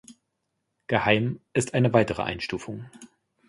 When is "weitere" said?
1.93-2.23